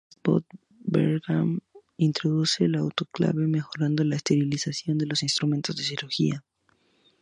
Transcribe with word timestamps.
Ernst 0.11 0.19
von 0.25 0.43
Bergmann 0.79 1.61
introduce 1.97 2.61
el 2.63 2.73
autoclave, 2.73 3.45
mejorando 3.45 4.03
la 4.03 4.15
esterilización 4.15 4.97
de 4.97 5.05
los 5.05 5.21
instrumentos 5.21 5.75
de 5.75 5.83
cirugía. 5.83 6.43